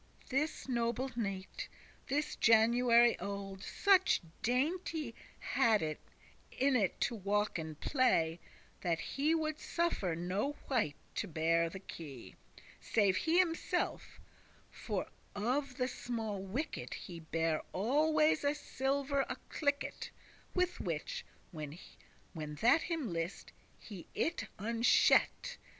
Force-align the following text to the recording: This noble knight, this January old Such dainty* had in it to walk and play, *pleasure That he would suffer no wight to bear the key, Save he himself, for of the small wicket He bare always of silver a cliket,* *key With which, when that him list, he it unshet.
This 0.29 0.67
noble 0.67 1.11
knight, 1.15 1.67
this 2.07 2.35
January 2.35 3.19
old 3.19 3.63
Such 3.63 4.19
dainty* 4.41 5.13
had 5.37 5.83
in 6.49 6.75
it 6.75 6.99
to 7.01 7.13
walk 7.13 7.59
and 7.59 7.79
play, 7.79 8.39
*pleasure 8.39 8.95
That 8.95 8.99
he 8.99 9.35
would 9.35 9.59
suffer 9.59 10.15
no 10.15 10.55
wight 10.67 10.95
to 11.13 11.27
bear 11.27 11.69
the 11.69 11.77
key, 11.77 12.35
Save 12.79 13.15
he 13.15 13.37
himself, 13.37 14.19
for 14.71 15.05
of 15.35 15.77
the 15.77 15.87
small 15.87 16.41
wicket 16.41 16.95
He 16.95 17.19
bare 17.19 17.61
always 17.71 18.43
of 18.43 18.57
silver 18.57 19.21
a 19.29 19.35
cliket,* 19.51 19.99
*key 20.05 20.09
With 20.55 20.79
which, 20.79 21.23
when 21.51 21.77
that 22.61 22.81
him 22.81 23.13
list, 23.13 23.51
he 23.77 24.07
it 24.15 24.45
unshet. 24.57 25.57